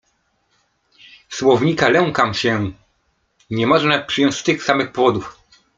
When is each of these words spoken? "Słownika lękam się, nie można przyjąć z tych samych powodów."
"Słownika 1.29 1.89
lękam 1.89 2.33
się, 2.33 2.71
nie 3.49 3.67
można 3.67 4.01
przyjąć 4.01 4.35
z 4.35 4.43
tych 4.43 4.63
samych 4.63 4.91
powodów." 4.91 5.37